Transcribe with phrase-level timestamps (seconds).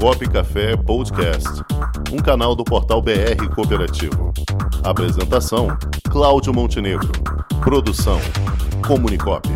[0.00, 1.48] Comunicop Café Podcast,
[2.12, 4.32] um canal do portal BR Cooperativo.
[4.82, 5.68] Apresentação:
[6.10, 7.10] Cláudio Montenegro.
[7.62, 8.18] Produção:
[8.86, 9.48] Comunicop.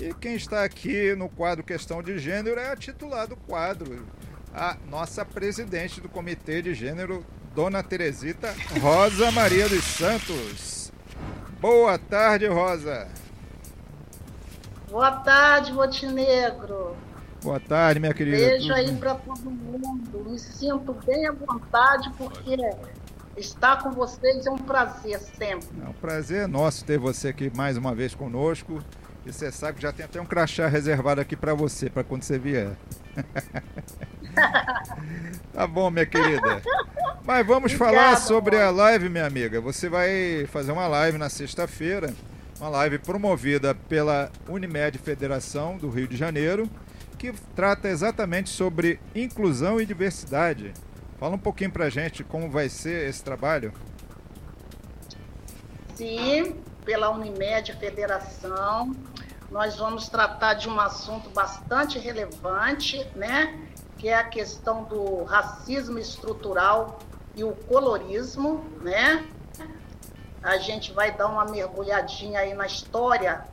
[0.00, 4.06] E quem está aqui no quadro Questão de Gênero é a titular do quadro,
[4.54, 7.24] a nossa presidente do Comitê de Gênero,
[7.54, 10.92] Dona Teresita Rosa Maria dos Santos.
[11.60, 13.08] Boa tarde, Rosa.
[14.88, 16.96] Boa tarde, Montenegro.
[17.42, 18.36] Boa tarde, minha querida.
[18.36, 20.30] Beijo aí para todo mundo.
[20.30, 22.56] Me sinto bem à vontade porque
[23.36, 25.68] estar com vocês é um prazer sempre.
[25.84, 28.80] É um prazer nosso ter você aqui mais uma vez conosco.
[29.26, 32.22] E você sabe que já tem até um crachá reservado aqui para você, para quando
[32.22, 32.76] você vier.
[35.52, 36.62] tá bom, minha querida.
[37.30, 38.66] Mas vamos Obrigada, falar sobre amor.
[38.66, 39.60] a live, minha amiga.
[39.60, 42.12] Você vai fazer uma live na sexta-feira,
[42.58, 46.68] uma live promovida pela Unimed Federação do Rio de Janeiro,
[47.16, 50.74] que trata exatamente sobre inclusão e diversidade.
[51.20, 53.72] Fala um pouquinho pra gente como vai ser esse trabalho.
[55.94, 58.92] Sim, pela Unimed Federação,
[59.52, 63.56] nós vamos tratar de um assunto bastante relevante, né?
[63.98, 66.98] Que é a questão do racismo estrutural
[67.34, 69.26] e o colorismo, né?
[70.42, 73.44] A gente vai dar uma mergulhadinha aí na história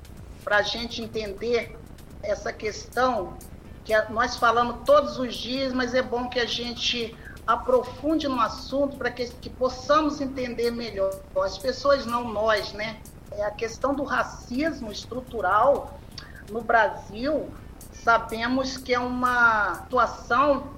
[0.44, 1.78] para a gente entender
[2.24, 3.38] essa questão
[3.84, 8.98] que nós falamos todos os dias, mas é bom que a gente aprofunde no assunto
[8.98, 11.14] para que, que possamos entender melhor.
[11.42, 13.02] As pessoas não nós, né?
[13.32, 15.98] É a questão do racismo estrutural
[16.52, 17.50] no Brasil,
[17.92, 20.77] sabemos que é uma situação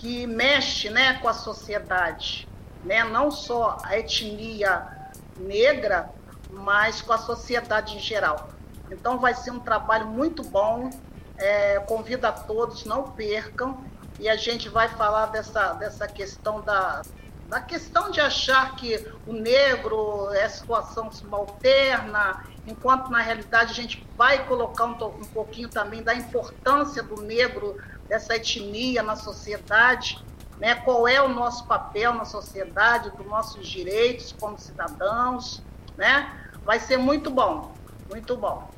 [0.00, 2.48] que mexe né, com a sociedade,
[2.84, 3.02] né?
[3.02, 6.08] não só a etnia negra,
[6.50, 8.48] mas com a sociedade em geral.
[8.90, 10.88] Então vai ser um trabalho muito bom,
[11.36, 13.84] é, convido a todos, não percam,
[14.20, 17.02] e a gente vai falar dessa, dessa questão da,
[17.48, 24.06] da questão de achar que o negro é situação subalterna, enquanto na realidade a gente
[24.16, 27.76] vai colocar um, um pouquinho também da importância do negro
[28.08, 30.18] dessa etnia na sociedade,
[30.58, 30.74] né?
[30.74, 35.62] qual é o nosso papel na sociedade, dos nossos direitos como cidadãos,
[35.96, 36.32] né?
[36.64, 37.72] Vai ser muito bom,
[38.10, 38.70] muito bom.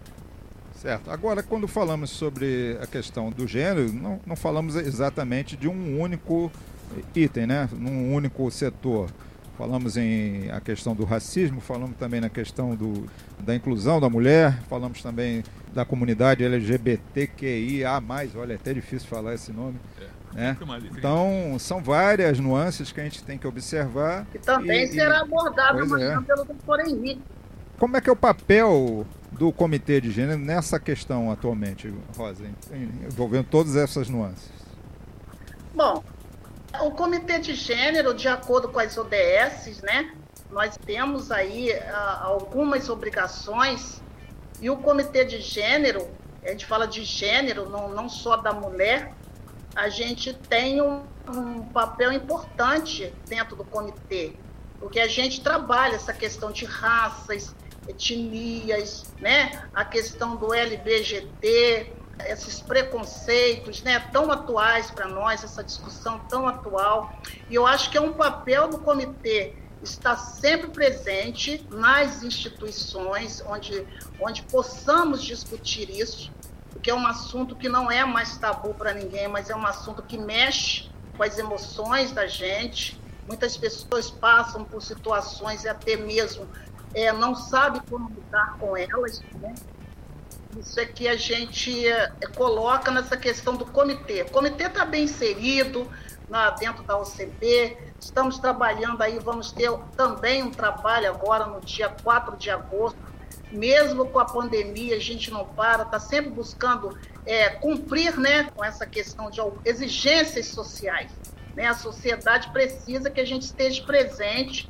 [0.75, 1.11] Certo.
[1.11, 6.51] Agora, quando falamos sobre a questão do gênero, não, não falamos exatamente de um único
[7.15, 7.69] item, né?
[7.73, 9.11] Num único setor.
[9.59, 13.07] Falamos em a questão do racismo, falamos também na questão do,
[13.39, 18.03] da inclusão da mulher, falamos também da comunidade LGBTQIA+,
[18.37, 19.79] olha, é até difícil falar esse nome.
[20.01, 20.21] É.
[20.35, 20.57] Né?
[20.97, 24.27] Então, são várias nuances que a gente tem que observar.
[24.35, 26.25] E também e, será abordado amanhã é.
[26.25, 27.23] pelo doutor Henrique.
[27.79, 32.45] Como é que é o papel do Comitê de Gênero nessa questão atualmente, Rosa,
[33.09, 34.51] envolvendo todas essas nuances?
[35.75, 36.05] Bom,
[36.81, 40.13] o Comitê de Gênero, de acordo com as ODSs, né,
[40.51, 44.03] nós temos aí uh, algumas obrigações
[44.61, 46.09] e o Comitê de Gênero,
[46.45, 49.13] a gente fala de gênero, não, não só da mulher,
[49.75, 54.33] a gente tem um, um papel importante dentro do comitê,
[54.79, 57.55] porque a gente trabalha essa questão de raças,
[57.87, 59.69] etnias, né?
[59.75, 61.93] a questão do LBGT,
[62.27, 67.19] esses preconceitos né, tão atuais para nós, essa discussão tão atual.
[67.49, 73.87] E eu acho que é um papel do comitê estar sempre presente nas instituições onde,
[74.21, 76.31] onde possamos discutir isso,
[76.71, 80.03] porque é um assunto que não é mais tabu para ninguém, mas é um assunto
[80.03, 83.01] que mexe com as emoções da gente.
[83.27, 86.47] Muitas pessoas passam por situações e até mesmo
[86.95, 89.23] é, não sabe como lidar com elas.
[89.41, 89.55] Né?
[90.59, 94.23] Isso é que a gente é, coloca nessa questão do comitê.
[94.23, 95.89] O comitê está bem inserido
[96.31, 101.89] na, dentro da OCB, estamos trabalhando aí, vamos ter também um trabalho agora no dia
[101.89, 102.99] 4 de agosto.
[103.51, 106.97] Mesmo com a pandemia, a gente não para, está sempre buscando
[107.27, 111.11] é, cumprir né, com essa questão de exigências sociais.
[111.57, 111.67] Né?
[111.67, 114.69] A sociedade precisa que a gente esteja presente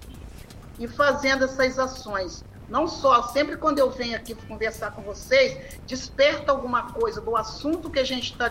[0.78, 2.42] e fazendo essas ações.
[2.70, 7.90] Não só, sempre quando eu venho aqui conversar com vocês, desperta alguma coisa do assunto
[7.90, 8.50] que a gente está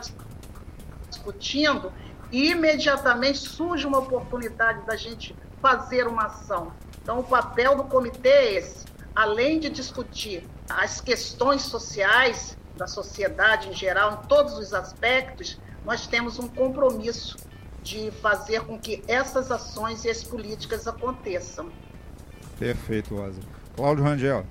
[1.10, 1.92] discutindo
[2.31, 6.72] e imediatamente surge uma oportunidade da gente fazer uma ação.
[7.02, 8.86] Então, o papel do comitê é esse.
[9.16, 16.08] Além de discutir as questões sociais da sociedade em geral, em todos os aspectos, nós
[16.08, 17.38] temos um compromisso
[17.81, 21.72] de fazer com que essas ações e as políticas aconteçam.
[22.58, 23.42] Perfeito, Rosa.
[23.76, 24.46] Cláudio Rangel.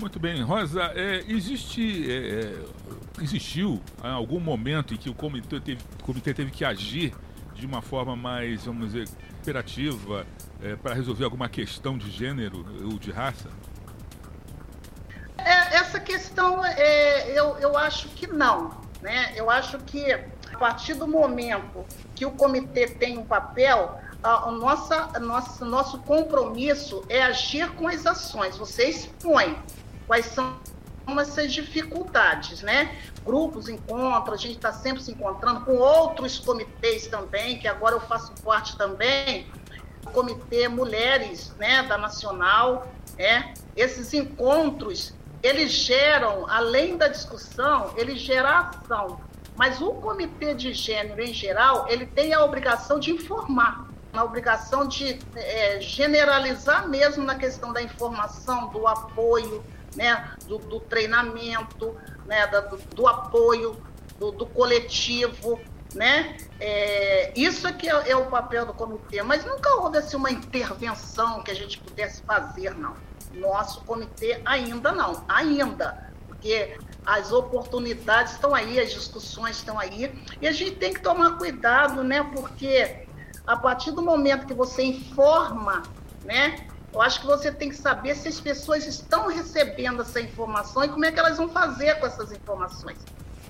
[0.00, 5.80] Muito bem, Rosa, é, existe, é, é existiu algum momento em que o comitê teve,
[6.00, 7.12] o comitê teve que agir
[7.52, 9.08] de uma forma mais, vamos dizer,
[9.42, 10.24] operativa
[10.62, 13.48] é, para resolver alguma questão de gênero ou de raça?
[15.36, 18.70] É, essa questão, é, eu, eu acho que não.
[19.02, 19.32] Né?
[19.34, 21.84] Eu acho que a partir do momento
[22.14, 27.68] que o comitê tem um papel, a, a nossa, a nossa, nosso compromisso é agir
[27.70, 28.56] com as ações.
[28.56, 29.56] Você expõe
[30.08, 30.56] quais são
[31.20, 32.98] essas dificuldades, né?
[33.24, 38.00] Grupos, encontros, a gente está sempre se encontrando com outros comitês também, que agora eu
[38.00, 39.46] faço parte também,
[40.12, 48.48] Comitê Mulheres, né, da Nacional, é, esses encontros, eles geram, além da discussão, eles geram
[48.48, 49.20] ação.
[49.56, 54.86] Mas o Comitê de Gênero, em geral, ele tem a obrigação de informar, a obrigação
[54.86, 59.62] de é, generalizar mesmo na questão da informação, do apoio,
[59.96, 61.96] né, do, do treinamento,
[62.26, 63.76] né, do, do apoio,
[64.18, 65.60] do, do, coletivo,
[65.94, 66.36] né?
[66.60, 71.42] É, isso aqui é, é, o papel do comitê, mas nunca houve assim, uma intervenção
[71.42, 72.94] que a gente pudesse fazer, não.
[73.32, 76.76] Nosso comitê ainda não, ainda, porque
[77.06, 82.02] as oportunidades estão aí, as discussões estão aí, e a gente tem que tomar cuidado,
[82.02, 82.22] né?
[82.22, 83.06] Porque
[83.46, 85.82] a partir do momento que você informa,
[86.24, 86.66] né?
[86.92, 90.88] Eu acho que você tem que saber se as pessoas estão recebendo essa informação e
[90.88, 92.98] como é que elas vão fazer com essas informações.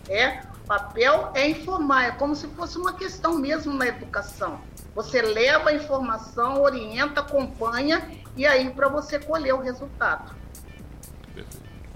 [0.08, 4.60] É, o papel é informar, é como se fosse uma questão mesmo na educação.
[4.94, 10.34] Você leva a informação, orienta, acompanha e aí para você colher o resultado.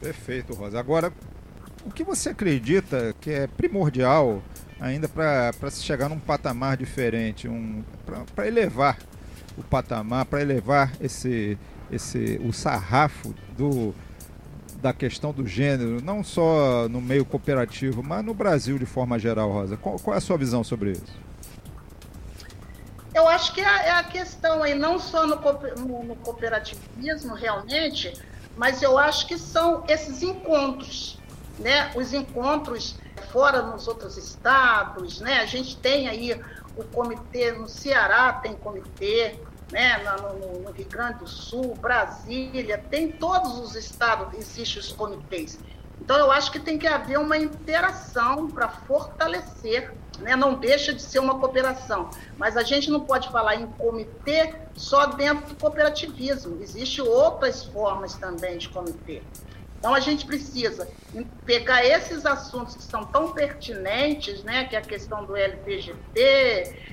[0.01, 0.79] Perfeito, Rosa.
[0.79, 1.13] Agora,
[1.85, 4.43] o que você acredita que é primordial
[4.81, 7.85] ainda para se chegar num patamar diferente, um,
[8.35, 8.99] para elevar
[9.57, 11.59] o patamar, para elevar esse,
[11.91, 13.95] esse, o sarrafo do,
[14.81, 19.51] da questão do gênero, não só no meio cooperativo, mas no Brasil de forma geral,
[19.51, 19.77] Rosa?
[19.77, 21.23] Qual, qual é a sua visão sobre isso?
[23.15, 28.13] Eu acho que é, é a questão aí, não só no, no, cooperativismo realmente,
[28.57, 31.19] mas eu acho que são esses encontros,
[31.59, 31.91] né?
[31.95, 32.97] Os encontros
[33.31, 35.41] fora nos outros estados, né?
[35.41, 36.41] A gente tem aí
[36.77, 39.39] o comitê, no Ceará tem comitê,
[39.71, 45.59] né, no, no, Rio Grande do Sul, Brasília, tem todos os estados, existem os comitês.
[46.01, 50.35] Então, eu acho que tem que haver uma interação para fortalecer, né?
[50.35, 55.07] não deixa de ser uma cooperação, mas a gente não pode falar em comitê só
[55.07, 59.23] dentro do cooperativismo, existem outras formas também de comitê.
[59.83, 60.89] Então a gente precisa
[61.45, 65.97] pegar esses assuntos que são tão pertinentes, né, que é a questão do LPGT,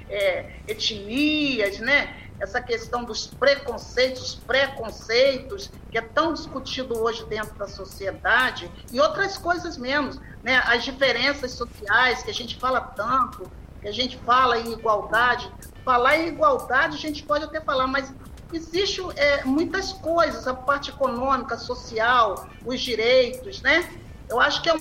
[0.10, 7.68] é, etnias, né, essa questão dos preconceitos, preconceitos, que é tão discutido hoje dentro da
[7.68, 13.52] sociedade, e outras coisas menos, né, as diferenças sociais que a gente fala tanto,
[13.82, 15.52] que a gente fala em igualdade.
[15.86, 18.12] Falar em igualdade a gente pode até falar, mas
[18.52, 23.90] existe é, muitas coisas, a parte econômica, social, os direitos, né?
[24.28, 24.76] Eu acho que é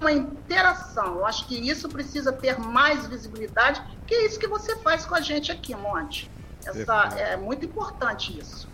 [0.00, 1.16] uma interação.
[1.16, 5.14] Eu acho que isso precisa ter mais visibilidade, que é isso que você faz com
[5.14, 6.30] a gente aqui, Monte.
[6.64, 8.68] Essa, é muito importante isso.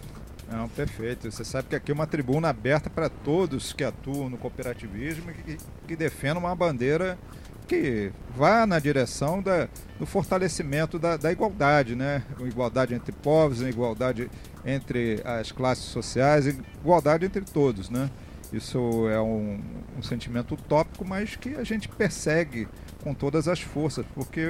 [0.48, 1.30] Não, perfeito.
[1.30, 5.34] Você sabe que aqui é uma tribuna aberta para todos que atuam no cooperativismo e
[5.34, 7.18] que, que defendam uma bandeira
[7.66, 9.68] que vá na direção da,
[9.98, 12.22] do fortalecimento da, da igualdade, né?
[12.40, 14.30] Igualdade entre povos, igualdade
[14.64, 18.10] entre as classes sociais, igualdade entre todos, né?
[18.52, 19.60] Isso é um,
[19.98, 22.68] um sentimento utópico, mas que a gente persegue
[23.02, 24.40] com todas as forças, porque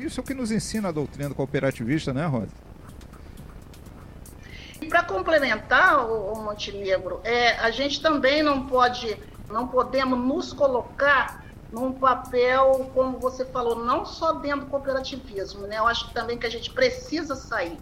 [0.00, 2.48] isso é o que nos ensina a doutrina cooperativista, né, Rosa?
[4.80, 9.16] E para complementar o, o Montenegro, é, a gente também não pode,
[9.48, 11.43] não podemos nos colocar
[11.74, 15.78] num papel, como você falou, não só dentro do cooperativismo, né?
[15.78, 17.76] Eu acho também que a gente precisa sair.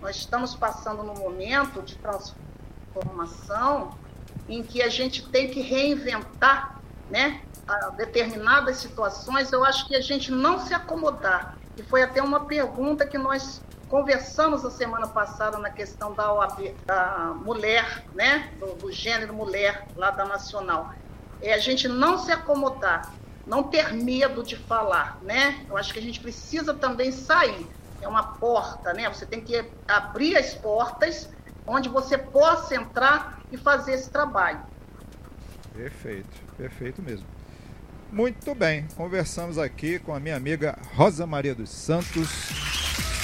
[0.00, 3.90] Nós estamos passando num momento de transformação
[4.48, 6.80] em que a gente tem que reinventar,
[7.10, 7.42] né?
[7.98, 11.58] determinadas situações, eu acho que a gente não se acomodar.
[11.76, 16.74] E foi até uma pergunta que nós conversamos a semana passada na questão da OAB,
[16.86, 18.50] da mulher, né?
[18.58, 20.94] Do, do gênero mulher lá da Nacional
[21.40, 23.12] é a gente não se acomodar,
[23.46, 25.64] não ter medo de falar, né?
[25.68, 27.66] Eu acho que a gente precisa também sair.
[28.00, 29.08] É uma porta, né?
[29.08, 31.28] Você tem que abrir as portas
[31.66, 34.60] onde você possa entrar e fazer esse trabalho.
[35.74, 37.26] Perfeito, perfeito mesmo.
[38.10, 42.28] Muito bem, conversamos aqui com a minha amiga Rosa Maria dos Santos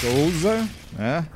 [0.01, 1.27] Souza, né?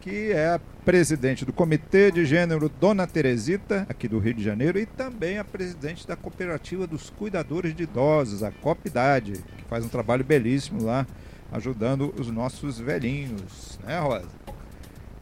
[0.00, 4.78] Que é a presidente do Comitê de Gênero Dona Teresita, aqui do Rio de Janeiro,
[4.78, 9.88] e também a presidente da Cooperativa dos Cuidadores de Idosos, a Copidade, que faz um
[9.88, 11.06] trabalho belíssimo lá,
[11.52, 14.28] ajudando os nossos velhinhos, né, Rosa?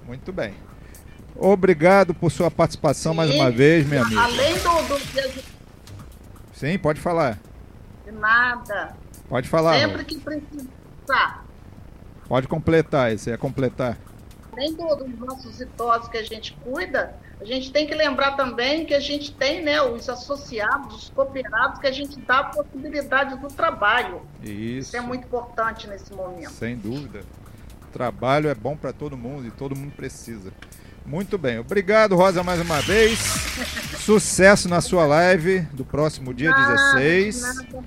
[0.07, 0.55] Muito bem.
[1.35, 4.23] Obrigado por sua participação Sim, mais uma vez, minha amiga.
[4.23, 5.43] Além do, do...
[6.53, 7.39] Sim, pode falar.
[8.05, 8.97] De nada.
[9.29, 9.79] Pode falar.
[9.81, 11.45] Sempre que precisar.
[12.29, 13.99] Pode completar, você ia completar.
[14.59, 18.85] Além do, dos nossos idosos que a gente cuida, a gente tem que lembrar também
[18.85, 23.39] que a gente tem né, os associados, os cooperados, que a gente dá a possibilidade
[23.39, 24.21] do trabalho.
[24.43, 24.51] Isso.
[24.51, 26.51] Isso é muito importante nesse momento.
[26.51, 27.21] Sem dúvida.
[27.85, 30.53] O trabalho é bom para todo mundo e todo mundo precisa.
[31.07, 31.61] Muito bem.
[31.61, 33.21] Obrigado, Rosa, mais uma vez.
[34.05, 37.43] Sucesso na sua live do próximo dia nada, 16.
[37.43, 37.85] Nada.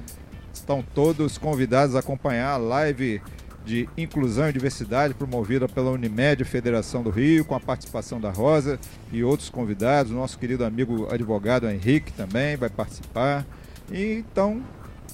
[0.54, 3.22] Estão todos convidados a acompanhar a live
[3.66, 8.80] de Inclusão e Diversidade promovida pela Unimed Federação do Rio, com a participação da Rosa
[9.12, 10.12] e outros convidados.
[10.12, 13.46] Nosso querido amigo advogado Henrique também vai participar.
[13.92, 14.64] Então,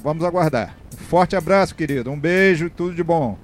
[0.04, 0.76] vamos aguardar.
[0.94, 2.10] Um forte abraço, querido.
[2.10, 3.38] Um beijo, tudo de bom.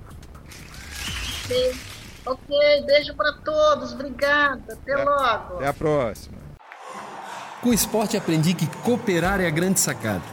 [2.25, 5.55] Ok, beijo para todos, obrigada, até, até logo.
[5.55, 6.37] Até a próxima.
[7.61, 10.32] Com o esporte aprendi que cooperar é a grande sacada